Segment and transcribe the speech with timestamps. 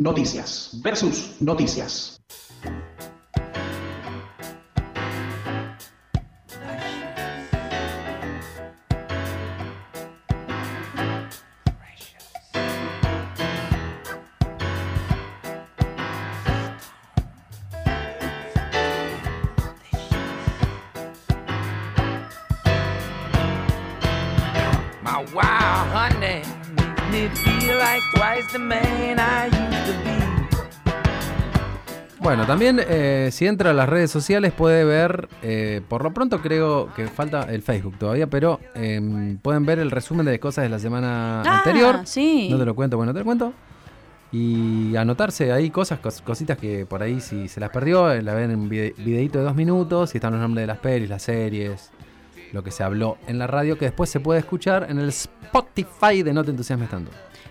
[0.00, 2.18] Noticias versus noticias.
[32.18, 36.42] Bueno, también eh, si entra a las redes sociales puede ver, eh, por lo pronto
[36.42, 40.68] creo que falta el Facebook todavía, pero em, pueden ver el resumen de cosas de
[40.68, 42.00] la semana Ah, anterior.
[42.04, 42.48] sí.
[42.50, 43.54] No te lo cuento, bueno, te lo cuento.
[44.32, 48.34] Y anotarse ahí cosas, cos- cositas que por ahí si se las perdió, eh, la
[48.34, 51.08] ven en un vide- videíto de dos minutos y están los nombres de las pelis,
[51.08, 51.90] las series,
[52.52, 56.22] lo que se habló en la radio, que después se puede escuchar en el Spotify
[56.22, 57.10] de No Te Entusiasmes Tanto.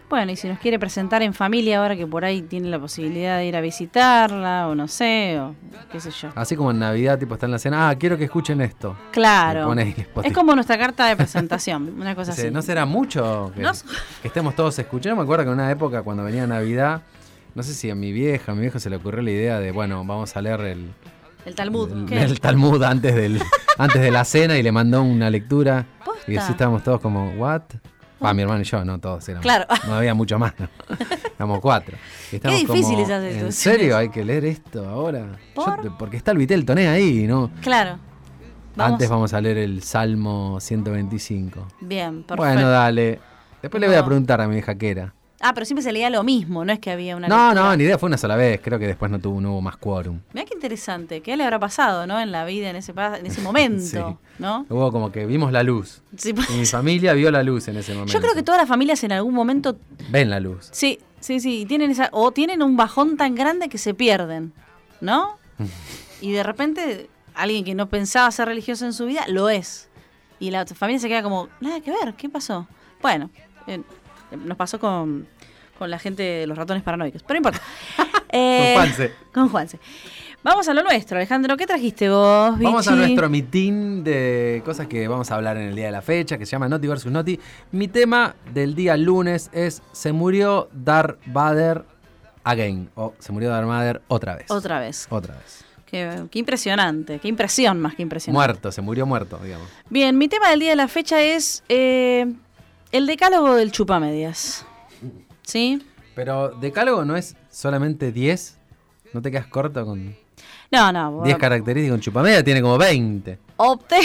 [0.09, 3.37] Bueno, y si nos quiere presentar en familia ahora que por ahí tiene la posibilidad
[3.37, 5.53] de ir a visitarla, o no sé, o
[5.91, 6.29] qué sé yo.
[6.33, 8.97] Así como en Navidad, tipo, está en la cena, ah, quiero que escuchen esto.
[9.11, 9.71] Claro.
[10.23, 12.51] Es como nuestra carta de presentación, una cosa Dice, así.
[12.51, 13.71] ¿No será mucho que, No.
[14.23, 15.17] que estemos todos escuchando?
[15.17, 17.03] Me acuerdo que en una época cuando venía Navidad,
[17.53, 19.71] no sé si a mi vieja, a mi viejo se le ocurrió la idea de,
[19.71, 20.89] bueno, vamos a leer el,
[21.45, 21.91] El Talmud.
[21.91, 22.21] el, ¿qué?
[22.21, 23.41] el Talmud antes, del,
[23.77, 25.85] antes de la cena y le mandó una lectura.
[26.27, 27.61] Y así estábamos todos como, ¿what?
[28.23, 29.43] Va, mi hermano y yo, no todos éramos.
[29.43, 29.65] Claro.
[29.87, 30.67] No había mucho más, ¿no?
[31.37, 31.97] Éramos cuatro.
[32.31, 35.37] Estábamos difícil como, esas ¿En serio hay que leer esto ahora?
[35.97, 37.49] Porque está el Vitel Toné ahí, ¿no?
[37.61, 37.97] Claro.
[38.75, 38.93] Vamos.
[38.93, 41.67] Antes vamos a leer el Salmo 125.
[41.81, 42.35] Bien, perfecto.
[42.35, 43.19] Bueno, dale.
[43.61, 45.13] Después le voy a preguntar a mi hija qué era.
[45.41, 47.27] Ah, pero siempre se leía lo mismo, no es que había una.
[47.27, 47.69] No, lectura.
[47.69, 48.59] no, ni idea, fue una sola vez.
[48.63, 50.19] Creo que después no tuvo, no hubo más quórum.
[50.33, 52.19] Mirá qué interesante, ¿qué le habrá pasado, no?
[52.19, 53.99] En la vida, en ese, en ese momento, Sí.
[54.39, 54.65] ¿no?
[54.69, 56.01] Hubo como que vimos la luz.
[56.17, 58.13] Sí, Y mi familia vio la luz en ese momento.
[58.13, 59.77] Yo creo que todas las familias en algún momento,
[60.09, 60.67] Ven la luz.
[60.71, 64.53] sí, sí, sí, tienen esa, o tienen un bajón tan grande que se pierden,
[65.01, 65.37] ¿no?
[66.21, 69.87] Y de repente alguien que no pensaba ser religioso en su vida lo es.
[70.37, 72.67] Y la familia se queda como, nada que ver, ¿qué pasó?
[73.01, 73.29] Bueno,
[73.67, 73.81] eh,
[74.37, 75.27] nos pasó con,
[75.77, 77.65] con la gente de los ratones paranoicos, pero no importa.
[78.31, 79.13] Eh, Con Juanse.
[79.33, 79.79] Con Juanse.
[80.43, 81.57] Vamos a lo nuestro, Alejandro.
[81.57, 85.75] ¿Qué trajiste vos, Vamos a nuestro mitin de cosas que vamos a hablar en el
[85.75, 87.39] día de la fecha, que se llama Noti versus Noti.
[87.71, 91.83] Mi tema del día lunes es Se murió Darth Vader
[92.43, 92.89] again.
[92.95, 94.45] O Se murió Darth Vader otra vez.
[94.49, 95.07] Otra vez.
[95.09, 95.65] Otra vez.
[95.85, 98.37] Qué, qué impresionante, qué impresión más que impresionante.
[98.37, 99.67] Muerto, se murió muerto, digamos.
[99.89, 102.31] Bien, mi tema del día de la fecha es eh,
[102.91, 104.65] el decálogo del chupamedias.
[105.43, 105.83] ¿Sí?
[106.15, 108.57] Pero Decálogo no es solamente 10.
[109.13, 110.15] ¿No te quedas corto con
[110.71, 111.23] No, no.
[111.23, 111.93] 10 características?
[111.93, 113.39] Con Chupamedia tiene como 20.
[113.57, 113.97] Opté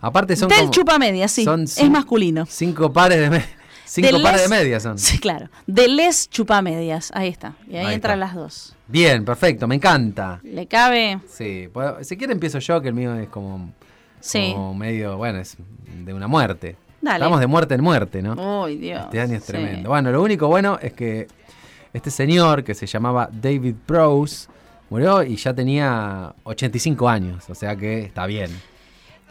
[0.00, 1.44] Aparte son del como chupamedias, sí.
[1.44, 2.46] son es masculino.
[2.46, 3.44] cinco pares de me-
[3.84, 4.98] cinco pares de medias son.
[4.98, 5.48] Sí, claro.
[5.66, 7.10] De les chupamedias.
[7.14, 7.54] Ahí está.
[7.68, 8.26] Y ahí, Ahí entran está.
[8.26, 8.76] las dos.
[8.86, 10.38] Bien, perfecto, me encanta.
[10.44, 11.20] Le cabe.
[11.28, 13.72] Sí, puedo- si quiere empiezo yo, que el mío es como,
[14.20, 14.52] Sí.
[14.54, 15.56] como medio, bueno, es
[16.04, 16.76] de una muerte.
[17.06, 17.24] Dale.
[17.24, 18.62] Estamos de muerte en muerte, ¿no?
[18.64, 19.04] Uy, Dios.
[19.04, 19.52] este año es sí.
[19.52, 19.88] tremendo.
[19.90, 21.28] Bueno, lo único bueno es que
[21.92, 24.48] este señor que se llamaba David Prose
[24.90, 28.50] murió y ya tenía 85 años, o sea que está bien.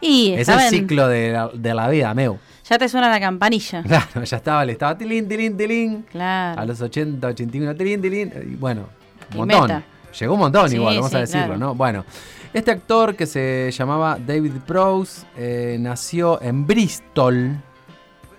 [0.01, 2.37] Y Es el ciclo de la, de la vida, meu.
[2.69, 3.83] Ya te suena la campanilla.
[3.87, 6.05] Claro, ya estaba, le estaba tilín, tilín, tilín.
[6.11, 6.61] Claro.
[6.61, 8.33] A los 80, 81, tilín, tilín.
[8.51, 8.87] Y bueno,
[9.31, 9.61] un montón.
[9.63, 9.83] meta.
[10.19, 11.59] Llegó un montón Sí, igual, vamos sí, a decirlo, claro.
[11.59, 11.75] ¿no?
[11.75, 12.05] Bueno,
[12.53, 17.51] este actor que se llamaba David Prose eh, nació en Bristol,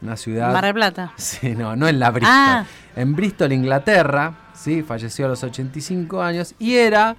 [0.07, 0.53] una ciudad...
[0.53, 1.13] Mar del Plata.
[1.17, 2.33] Sí, no, no en la Bristol.
[2.35, 2.65] Ah.
[2.95, 4.83] En Bristol, Inglaterra, ¿sí?
[4.83, 7.17] Falleció a los 85 años y era...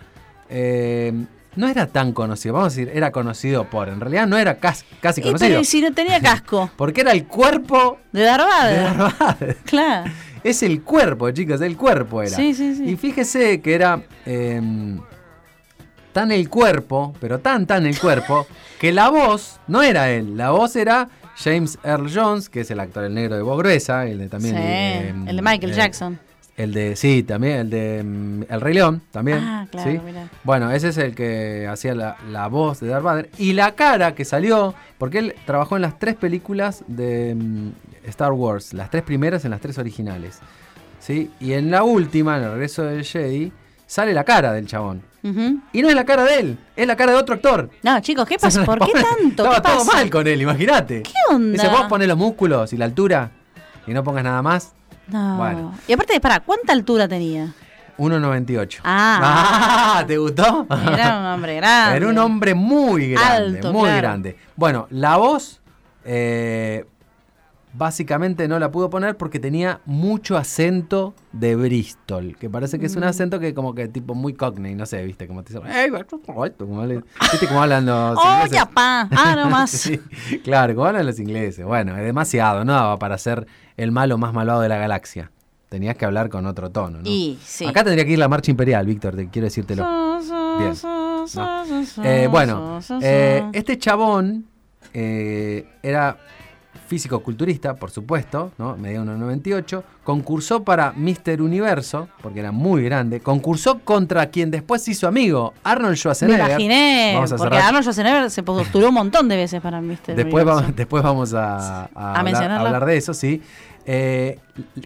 [0.49, 1.13] eh,
[1.55, 4.85] no era tan conocido, vamos a decir, era conocido por, en realidad no era cas-
[5.01, 6.69] casi Y conocido, pero ¿y si no tenía casco.
[6.77, 9.55] porque era el cuerpo De Darth de.
[9.65, 10.11] Claro.
[10.43, 12.35] Es el cuerpo, chicos, el cuerpo era.
[12.35, 12.83] Sí, sí, sí.
[12.91, 14.61] Y fíjese que era eh,
[16.13, 18.45] tan el cuerpo, pero tan tan el cuerpo,
[18.79, 22.79] que la voz no era él, la voz era James Earl Jones, que es el
[22.79, 25.75] actor el negro de voz gruesa, el de también Sí, eh, el de Michael eh,
[25.75, 26.19] Jackson.
[26.55, 29.37] El de, sí, también, el de mm, El Rey León, también.
[29.37, 29.99] Ah, claro, ¿sí?
[30.03, 30.27] mirá.
[30.43, 33.29] Bueno, ese es el que hacía la, la voz de Darth Vader.
[33.37, 37.69] Y la cara que salió, porque él trabajó en las tres películas de mm,
[38.07, 40.39] Star Wars, las tres primeras en las tres originales.
[40.99, 41.29] ¿sí?
[41.39, 43.51] Y en la última, en el regreso del Jedi,
[43.87, 45.01] sale la cara del chabón.
[45.73, 47.69] Y no es la cara de él, es la cara de otro actor.
[47.83, 48.63] No, chicos, ¿qué pasó?
[48.63, 49.43] ¿Por qué tanto?
[49.43, 49.93] Estaba ¿Qué todo pasa?
[49.97, 51.03] mal con él, imagínate.
[51.03, 51.51] ¿Qué onda?
[51.51, 53.31] Dice, vos ponés los músculos y la altura
[53.85, 54.73] y no pongas nada más.
[55.07, 55.35] No.
[55.37, 55.73] Bueno.
[55.85, 57.53] Y aparte, para, ¿cuánta altura tenía?
[57.97, 58.79] 1.98.
[58.85, 59.97] Ah.
[59.99, 60.65] Ah, ¿te gustó?
[60.93, 61.97] Era un hombre grande.
[61.97, 63.97] Era un hombre muy grande, Alto, muy claro.
[63.97, 64.37] grande.
[64.55, 65.59] Bueno, la voz,
[66.05, 66.85] eh,
[67.77, 72.95] básicamente no la pudo poner porque tenía mucho acento de Bristol, que parece que es
[72.95, 73.07] un Mm.
[73.07, 76.81] acento que como que tipo muy cockney, no sé, viste, como te dicen, "Ey, como
[76.81, 78.51] hablan- viste cómo hablan los ¡Oh, ingleses?
[78.51, 79.07] ya pa!
[79.11, 79.69] Ah, no más.
[79.87, 79.99] Sí,
[80.43, 81.65] claro, como hablan los ingleses.
[81.65, 83.45] Bueno, es demasiado, no daba para ser
[83.77, 85.31] el malo más malvado de la galaxia.
[85.69, 87.09] Tenías que hablar con otro tono, ¿no?
[87.09, 87.65] Y sí.
[87.65, 89.85] Acá tendría que ir la marcha imperial, Víctor, te quiero decírtelo.
[90.57, 90.73] Bien.
[92.03, 94.45] Eh, bueno, eh, este chabón
[94.93, 96.17] eh, era
[96.77, 98.77] físico-culturista, por supuesto, ¿no?
[98.77, 99.83] Medía 1,98.
[100.03, 101.41] Concursó para Mr.
[101.41, 103.19] Universo, porque era muy grande.
[103.19, 106.49] Concursó contra quien después se hizo amigo, Arnold Me Schwarzenegger.
[106.49, 107.67] imaginé, Vamos a porque cerrar.
[107.67, 109.97] Arnold Schwarzenegger se postuló un montón de veces para Mr.
[110.15, 110.45] Después, Universo.
[110.61, 112.65] vamos, después vamos a, a hablar, mencionarlo.
[112.65, 113.41] a hablar de eso, sí.
[113.85, 114.39] Eh,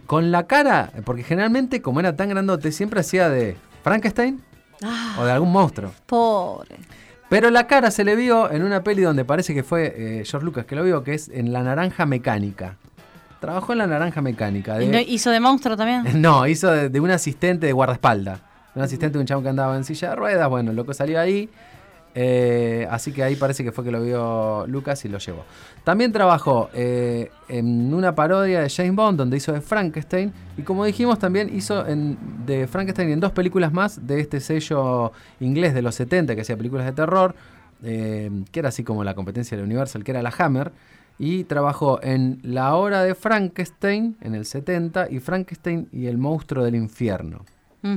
[0.05, 4.41] con la cara, porque generalmente, como era tan grandote, siempre hacía de Frankenstein
[4.83, 5.91] Ah, o de algún monstruo.
[6.07, 6.75] pobre.
[7.31, 10.43] Pero la cara se le vio en una peli donde parece que fue eh, George
[10.43, 12.75] Lucas que lo vio, que es en La Naranja Mecánica.
[13.39, 14.77] Trabajó en La Naranja Mecánica.
[14.77, 16.03] de- ¿Y no ¿Hizo de monstruo también?
[16.21, 18.41] no, hizo de, de un asistente de guardaespaldas.
[18.75, 20.49] Un asistente de un chavo que andaba en silla de ruedas.
[20.49, 21.49] Bueno, el loco salió ahí.
[22.13, 25.45] Eh, así que ahí parece que fue que lo vio Lucas y lo llevó.
[25.83, 30.33] También trabajó eh, en una parodia de James Bond donde hizo de Frankenstein.
[30.57, 35.11] Y como dijimos, también hizo en, de Frankenstein en dos películas más de este sello
[35.39, 37.35] inglés de los 70 que hacía películas de terror.
[37.83, 40.71] eh, que era así como la competencia de Universal, que era la Hammer.
[41.17, 46.63] Y trabajó en La Hora de Frankenstein en el 70 y Frankenstein y el Monstruo
[46.63, 47.45] del Infierno.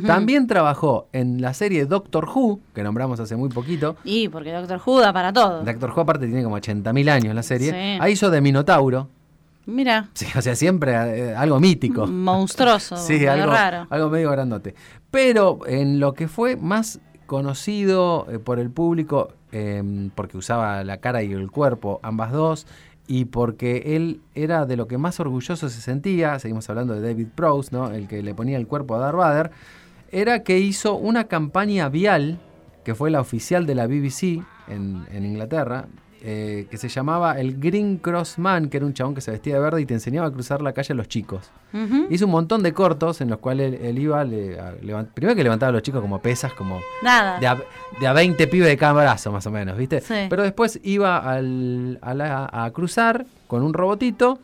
[0.06, 3.96] También trabajó en la serie Doctor Who, que nombramos hace muy poquito.
[4.02, 5.62] Y porque Doctor Who da para todo.
[5.62, 7.70] Doctor Who aparte tiene como 80.000 años la serie.
[7.70, 7.98] Sí.
[8.00, 9.08] Ahí hizo de Minotauro.
[9.66, 12.06] Mira, Sí, o sea, siempre eh, algo mítico.
[12.06, 12.96] monstruoso.
[12.98, 13.86] Sí, medio algo, raro.
[13.90, 14.74] algo medio grandote.
[15.10, 20.98] Pero en lo que fue más conocido eh, por el público, eh, porque usaba la
[20.98, 22.66] cara y el cuerpo, ambas dos,
[23.06, 27.28] y porque él era de lo que más orgulloso se sentía, seguimos hablando de David
[27.34, 27.90] Prowse, ¿no?
[27.90, 29.50] el que le ponía el cuerpo a Darth Vader,
[30.10, 32.40] era que hizo una campaña vial,
[32.84, 35.86] que fue la oficial de la BBC en, en Inglaterra,
[36.26, 39.54] eh, que se llamaba el Green Cross Man, que era un chabón que se vestía
[39.54, 41.50] de verde y te enseñaba a cruzar la calle a los chicos.
[42.08, 45.36] Hizo un montón de cortos en los cuales él, él iba, le- a- levant- primero
[45.36, 47.38] que levantaba a los chicos como pesas, como Nada.
[47.40, 47.58] de a,
[48.00, 50.00] de a 20 pibes de cada brazo más o menos, ¿viste?
[50.00, 50.26] Sí.
[50.30, 54.38] Pero después iba al- a, la- a cruzar con un robotito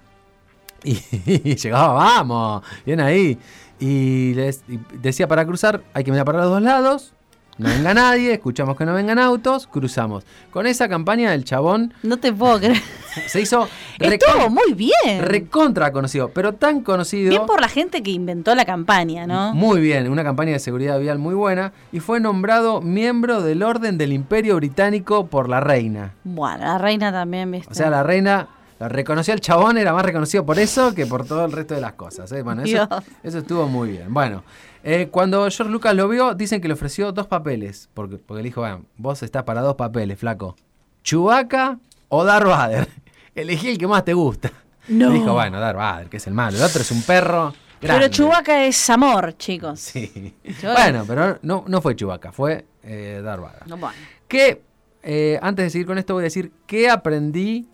[0.84, 0.94] y,
[1.56, 3.38] llegaba, vamos, bien ahí.
[3.78, 7.14] Y, les, y decía para cruzar hay que mirar para los dos lados,
[7.60, 10.24] no venga nadie, escuchamos que no vengan autos, cruzamos.
[10.50, 12.80] Con esa campaña el chabón No te puedo creer.
[13.26, 13.68] se hizo
[13.98, 15.20] Estuvo muy bien.
[15.22, 17.30] recontra conocido, pero tan conocido...
[17.30, 19.52] Bien por la gente que inventó la campaña, ¿no?
[19.54, 23.98] Muy bien, una campaña de seguridad vial muy buena y fue nombrado miembro del Orden
[23.98, 26.14] del Imperio Británico por la reina.
[26.24, 27.70] Bueno, la reina también, ¿viste?
[27.70, 28.48] O sea, la reina
[28.80, 31.82] la reconoció al chabón, era más reconocido por eso que por todo el resto de
[31.82, 32.32] las cosas.
[32.32, 32.40] ¿eh?
[32.42, 34.12] Bueno, eso estuvo muy bien.
[34.14, 34.42] Bueno,
[34.82, 38.48] eh, cuando George Lucas lo vio, dicen que le ofreció dos papeles, porque, porque le
[38.48, 40.56] dijo, bueno, vos estás para dos papeles, flaco.
[41.02, 41.78] Chewbacca
[42.08, 42.88] o Darth Vader.
[43.34, 44.50] Elegí el que más te gusta.
[44.88, 45.08] No.
[45.10, 46.56] Le dijo, bueno, Darth Vader, que es el malo.
[46.56, 47.52] El otro es un perro.
[47.80, 48.08] Pero.
[48.08, 49.80] Chewbacca es amor, chicos.
[49.92, 50.34] Sí.
[50.62, 53.66] Bueno, pero no, no fue Chewbacca, fue eh, Darth Vader.
[53.66, 53.96] No, bueno.
[54.28, 54.62] Que,
[55.02, 57.66] eh, antes de seguir con esto, voy a decir qué aprendí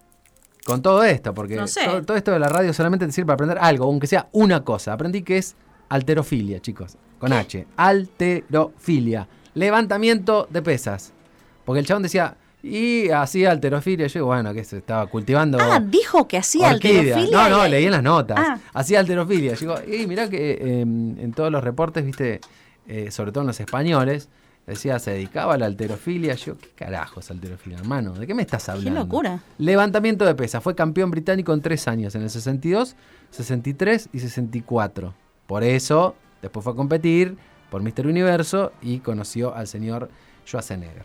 [0.65, 1.85] con todo esto, porque No sé.
[1.85, 4.65] todo, todo esto de la radio solamente te sirve para aprender algo, aunque sea una
[4.65, 4.93] cosa.
[4.93, 5.57] Aprendí que es
[5.89, 7.67] alterofilia, chicos, con H.
[7.77, 9.29] Alterofilia.
[9.55, 11.13] Levantamiento de pesas.
[11.65, 14.07] Porque el chabón decía, y hacía alterofilia.
[14.09, 15.59] Yo digo, bueno, que se estaba cultivando.
[15.61, 17.01] Ah, dijo que hacía Orquídea.
[17.01, 17.49] alterofilia.
[17.49, 18.39] No, no, leí en las notas.
[18.39, 18.59] Ah.
[18.75, 19.55] Hacía alterofilia.
[19.55, 22.41] Yo digo, y mirá que eh, en todos los reportes, viste,
[22.87, 24.29] eh, sobre todo en los españoles,
[24.67, 26.35] decía, se dedicaba a la alterofilia.
[26.35, 28.13] Yo, ¿qué carajo es alterofilia, hermano?
[28.15, 29.01] ¿De qué me estás hablando?
[29.01, 29.41] locura.
[29.59, 30.63] Levantamiento de pesas.
[30.63, 32.97] Fue campeón británico en tres años, en el 62,
[33.31, 35.15] 63 y 64.
[35.47, 37.37] Por eso, después fue a competir
[37.71, 40.11] por Mister Universo y conoció al señor
[40.47, 41.05] Schwarzenegger.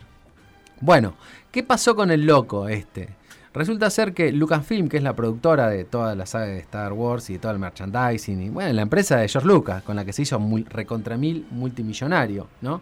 [0.80, 1.14] Bueno,
[1.50, 3.08] ¿qué pasó con el loco este?
[3.54, 7.28] Resulta ser que Lucasfilm, que es la productora de toda la saga de Star Wars
[7.28, 10.12] y de todo el merchandising, y bueno, la empresa de George Lucas, con la que
[10.12, 12.80] se hizo recontra mil multimillonario, ¿no?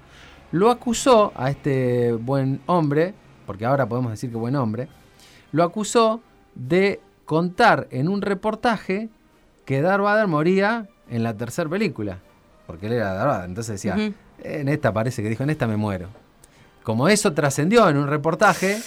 [0.52, 3.14] Lo acusó a este buen hombre,
[3.47, 4.88] porque ahora podemos decir que buen hombre,
[5.50, 6.21] lo acusó
[6.55, 9.09] de contar en un reportaje
[9.64, 12.19] que Darth Vader moría en la tercera película,
[12.67, 14.12] porque él era Vader, entonces decía,
[14.43, 16.09] en esta parece que dijo, en esta me muero.
[16.83, 18.79] Como eso trascendió en un reportaje,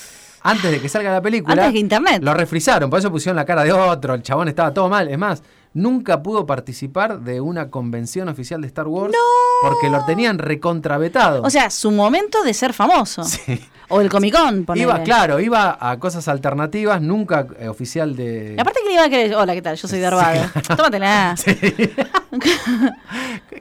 [0.41, 2.21] antes de que salga la película, Antes que internet.
[2.23, 5.07] lo refrizaron, por eso pusieron la cara de otro, el chabón estaba todo mal.
[5.07, 9.13] Es más, nunca pudo participar de una convención oficial de Star Wars
[9.61, 11.41] porque lo tenían recontravetado.
[11.43, 13.23] O sea, su momento de ser famoso.
[13.33, 13.59] Sí.
[13.89, 14.83] O el Comic Con, ponele.
[14.85, 18.55] Iba, claro, iba a cosas alternativas, nunca eh, oficial de.
[18.57, 19.75] Aparte que le iba a querer, hola, ¿qué tal?
[19.75, 20.49] Yo soy Darth Vader.
[20.77, 21.35] Tómatela.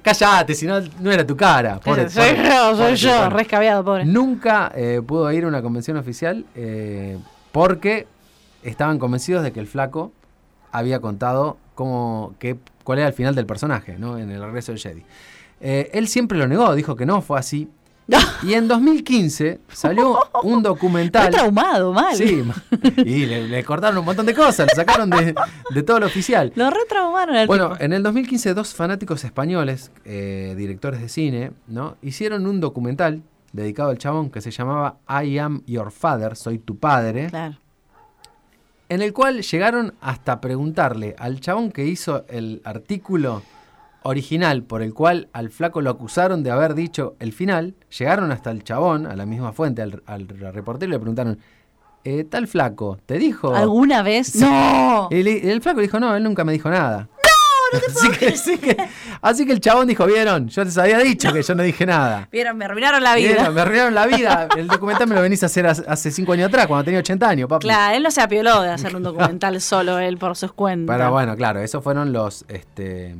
[0.02, 1.78] Cállate, si no, no era tu cara.
[1.80, 3.30] Pobre, soy pobre- yo, soy pobre yo, persona.
[3.30, 4.04] rescabeado, pobre.
[4.04, 7.18] Nunca eh, pudo ir a una convención oficial eh,
[7.50, 8.06] porque
[8.62, 10.12] estaban convencidos de que el flaco
[10.72, 14.18] había contado cómo, qué- cuál era el final del personaje ¿no?
[14.18, 15.02] en el regreso del Jedi.
[15.60, 17.68] Eh, él siempre lo negó, dijo que no, fue así.
[18.42, 21.30] Y en 2015 salió un Está documental.
[21.30, 22.16] traumado, mal.
[22.16, 22.42] Sí,
[22.96, 25.34] y le, le cortaron un montón de cosas, le sacaron de,
[25.70, 26.52] de todo lo oficial.
[26.56, 27.84] Lo retraumaron al Bueno, tipo.
[27.84, 31.96] en el 2015 dos fanáticos españoles, eh, directores de cine, ¿no?
[32.02, 36.76] hicieron un documental dedicado al chabón que se llamaba I Am Your Father, Soy tu
[36.78, 37.56] padre, Claro.
[38.92, 43.40] En el cual llegaron hasta preguntarle al chabón que hizo el artículo
[44.02, 48.50] original por el cual al flaco lo acusaron de haber dicho el final, llegaron hasta
[48.50, 51.38] el chabón, a la misma fuente, al, al reportero, y le preguntaron,
[52.04, 53.54] eh, tal flaco, ¿te dijo?
[53.54, 54.26] ¿Alguna vez?
[54.26, 54.40] Sí.
[54.40, 55.08] ¡No!
[55.10, 57.08] Y el flaco dijo, no, él nunca me dijo nada.
[57.72, 58.76] No, así, que, así, que,
[59.20, 62.28] así que el chabón dijo, vieron, yo les había dicho que yo no dije nada.
[62.32, 63.28] Vieron, me arruinaron la vida.
[63.28, 64.48] Vieron, me arruinaron la vida.
[64.56, 67.28] El documental me lo venís a hacer hace hace cinco años atrás, cuando tenía 80
[67.28, 67.66] años, papi.
[67.66, 70.96] Claro, él no se apioló de hacer un documental solo él por sus cuentas.
[70.96, 73.14] Pero bueno, claro, esos fueron los, este,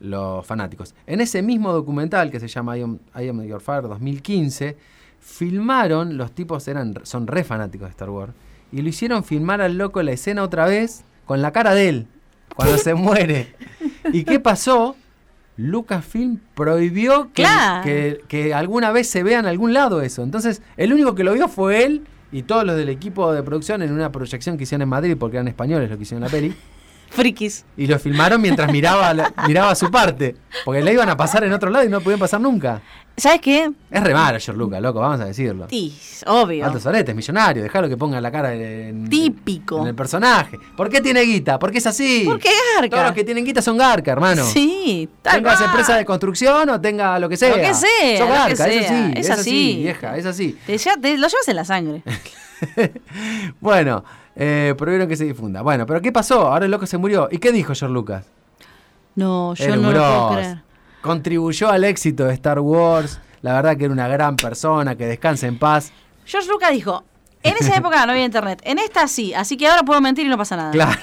[0.00, 0.94] los fanáticos.
[1.06, 4.76] En ese mismo documental que se llama I Am, I Am Your Father 2015,
[5.20, 8.32] filmaron, los tipos eran, son re fanáticos de Star Wars,
[8.72, 12.06] y lo hicieron filmar al loco la escena otra vez con la cara de él,
[12.54, 13.54] cuando se muere.
[14.12, 14.96] ¿Y qué pasó?
[15.56, 17.84] Lucasfilm prohibió que, Claro.
[17.84, 20.22] que, que alguna vez se vea en algún lado eso.
[20.22, 23.80] Entonces, el único que lo vio fue él y todos los del equipo de producción
[23.82, 26.54] en una proyección que hicieron en Madrid, porque eran españoles los que hicieron la peli.
[27.10, 27.64] Frikis.
[27.76, 30.36] Y lo filmaron mientras miraba, la- miraba su parte.
[30.64, 32.80] Porque le iban a pasar en otro lado y no podían pasar nunca.
[33.16, 33.70] ¿Sabes qué?
[33.92, 35.68] Es re malo George Lucas, loco, vamos a decirlo.
[35.70, 35.96] Sí,
[36.26, 36.66] obvio.
[36.66, 39.80] Altos soletes, millonario, dejalo que ponga la cara en, Típico.
[39.82, 40.58] en el personaje.
[40.76, 41.60] ¿Por qué tiene guita?
[41.60, 42.24] Porque es así.
[42.26, 42.90] ¿Por qué garca?
[42.90, 44.42] Todos los que tienen guita son garca, hermano.
[44.44, 45.68] Sí, tal Tengas cual.
[45.70, 47.50] empresa de construcción o tenga lo que sea.
[47.50, 48.66] Lo que sea, que garca, es sea.
[48.66, 49.76] así, Es es así, así.
[49.82, 50.58] vieja, es así.
[50.66, 52.02] Te, ya- te- lo llevas en la sangre.
[53.60, 54.04] Bueno,
[54.36, 55.62] eh, prohibieron que se difunda.
[55.62, 56.48] Bueno, pero ¿qué pasó?
[56.48, 57.28] Ahora el loco se murió.
[57.30, 58.26] ¿Y qué dijo George Lucas?
[59.14, 60.62] No, yo El no lo puedo creer.
[61.00, 63.20] Contribuyó al éxito de Star Wars.
[63.42, 65.92] La verdad que era una gran persona, que descanse en paz.
[66.24, 67.04] George Lucas dijo,
[67.44, 70.30] en esa época no había internet, en esta sí, así que ahora puedo mentir y
[70.30, 70.70] no pasa nada.
[70.70, 70.98] Claro.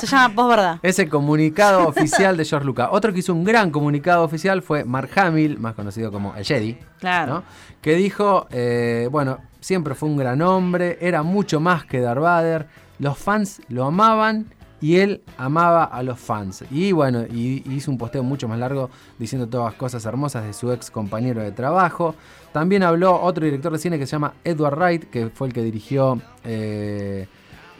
[0.00, 0.78] Se llama posverdad.
[0.82, 2.88] Ese comunicado oficial de George Lucas.
[2.90, 6.76] Otro que hizo un gran comunicado oficial fue Mark Hamill, más conocido como el Jedi.
[6.98, 7.34] Claro.
[7.34, 7.44] ¿no?
[7.80, 12.66] Que dijo, eh, bueno, siempre fue un gran hombre, era mucho más que Darth Vader,
[12.98, 14.44] los fans lo amaban
[14.78, 16.64] y él amaba a los fans.
[16.70, 20.70] Y bueno, hizo un posteo mucho más largo diciendo todas las cosas hermosas de su
[20.70, 22.14] ex compañero de trabajo.
[22.52, 25.62] También habló otro director de cine que se llama Edward Wright, que fue el que
[25.62, 27.26] dirigió eh,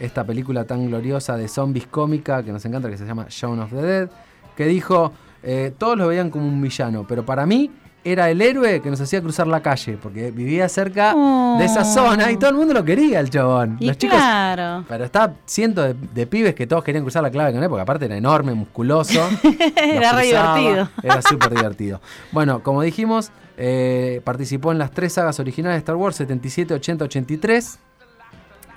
[0.00, 3.70] esta película tan gloriosa de zombies cómica que nos encanta, que se llama Shaun of
[3.70, 4.10] the Dead,
[4.56, 5.12] que dijo,
[5.42, 7.70] eh, todos lo veían como un villano, pero para mí
[8.04, 11.14] era el héroe que nos hacía cruzar la calle, porque vivía cerca
[11.58, 11.84] de esa Oh.
[11.84, 13.76] zona y todo el mundo lo quería, el chabón.
[13.80, 14.84] Y Los chicos claro.
[14.88, 17.82] pero está cientos de, de pibes que todos querían cruzar la clave con él, porque
[17.82, 19.20] aparte era enorme, musculoso.
[19.76, 20.88] Era re cruzaba, divertido.
[21.02, 22.00] Era súper divertido.
[22.32, 27.04] Bueno, como dijimos, eh, participó en las tres sagas originales de Star Wars, 77, 80,
[27.06, 27.78] 83.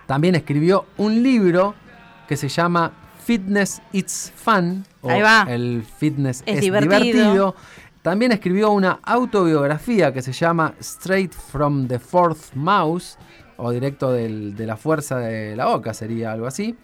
[0.05, 1.75] También escribió un libro
[2.27, 2.91] que se llama
[3.25, 4.85] Fitness It's Fun.
[5.01, 5.45] O Ahí va.
[5.49, 7.01] El fitness Es es, divertido.
[7.01, 7.55] divertido.
[8.07, 13.17] También escribió una autobiografía que se llama Straight from the Fourth Mouse,
[13.57, 16.77] o directo de la fuerza de la boca, sería algo así.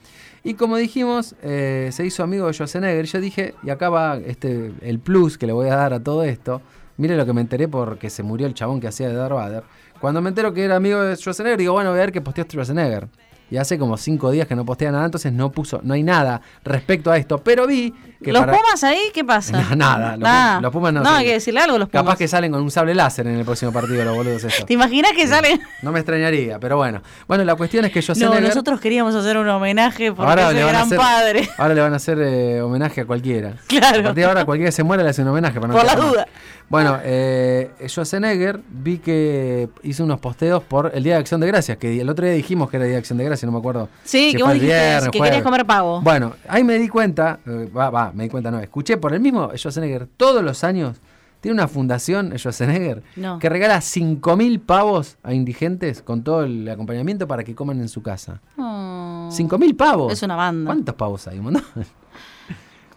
[0.44, 3.06] Y como dijimos, eh, se hizo amigo de Schwarzenegger.
[3.06, 6.26] Yo dije, y acá va este, el plus que le voy a dar a todo
[6.26, 6.62] esto.
[6.98, 9.64] Mire lo que me enteré porque se murió el chabón que hacía de Darth Vader.
[10.02, 12.44] Cuando me entero que era amigo de Schwarzenegger, digo, bueno, voy a ver qué posteó
[12.44, 13.08] Schwarzenegger.
[13.50, 16.42] Y hace como cinco días que no postea nada, entonces no puso, no hay nada
[16.64, 17.38] respecto a esto.
[17.38, 19.62] Pero vi que ¿Los para- Pumas ahí qué pasa?
[19.70, 20.60] No, nada, los Ah.
[20.62, 22.04] Los Pumas no No, hay que decirle algo a los Pumas.
[22.04, 24.66] Capaz que salen con un sable láser en el próximo partido, los boludos estos.
[24.66, 25.62] ¿Te imaginas que salen?
[25.82, 27.02] No me extrañaría, pero bueno.
[27.28, 28.42] Bueno, la cuestión es que No, Schwarzenegger...
[28.44, 31.50] nosotros queríamos hacer un homenaje porque ahora es el gran hacer, padre.
[31.58, 33.54] Ahora le van a hacer eh, homenaje a cualquiera.
[33.68, 34.00] Claro.
[34.00, 35.60] A partir de ahora, cualquiera que se muera le hace un homenaje.
[35.60, 36.10] Para no Por la mal.
[36.12, 36.28] duda.
[36.70, 41.78] Bueno, eh, Schwarzenegger vi que hizo unos posteos por el Día de Acción de Gracias,
[41.78, 43.90] que el otro día dijimos que era Día de Acción de Gracias, no me acuerdo.
[44.04, 45.32] Sí, si que vos el dijiste viernes, que jueves.
[45.32, 46.02] querías comer pavo.
[46.02, 49.20] Bueno, ahí me di cuenta, eh, va, va, me di cuenta, no, escuché por el
[49.20, 50.98] mismo Schwarzenegger todos los años.
[51.42, 53.38] Tiene una fundación, Schwarzenegger, No.
[53.40, 58.02] que regala 5.000 pavos a indigentes con todo el acompañamiento para que coman en su
[58.02, 58.40] casa.
[58.58, 59.28] Oh.
[59.30, 60.14] 5.000 pavos.
[60.14, 60.68] Es una banda.
[60.68, 61.40] ¿Cuántos pavos hay?
[61.40, 61.64] Un montón.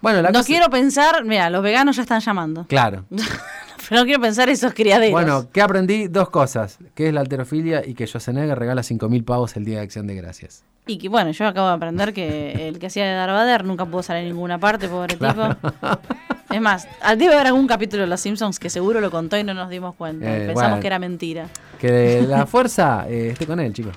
[0.03, 2.67] Bueno, la no cosa- quiero pensar, mira, los veganos ya están llamando.
[2.69, 3.05] Claro.
[3.89, 5.13] Pero no quiero pensar esos criaderos.
[5.13, 6.07] Bueno, ¿qué aprendí?
[6.09, 6.79] Dos cosas.
[6.95, 10.15] Que es la alterofilia y que Schwarzenegger regala 5.000 pavos el Día de Acción de
[10.15, 10.65] Gracias.
[10.87, 14.03] Y que bueno, yo acabo de aprender que el que hacía de Darvader nunca pudo
[14.05, 15.57] salir en ninguna parte, pobre Claro.
[15.57, 15.71] tipo.
[16.49, 19.43] Es más, al- debe haber algún capítulo de Los Simpsons que seguro lo contó y
[19.43, 20.27] no nos dimos cuenta.
[20.27, 20.81] Eh, Pensamos bueno.
[20.81, 21.49] que era mentira.
[21.81, 23.95] Que la fuerza eh, esté con él, chicos.